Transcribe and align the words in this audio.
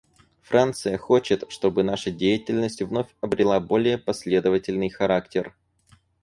Франция 0.41 0.97
хочет, 0.97 1.43
чтобы 1.51 1.83
наша 1.83 2.09
деятельность 2.09 2.81
вновь 2.81 3.15
обрела 3.21 3.59
более 3.59 3.99
последовательный 3.99 4.89
характер. 4.89 5.53